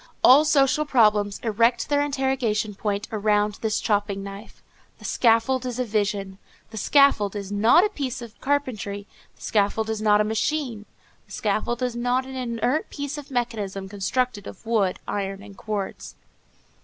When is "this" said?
3.61-3.79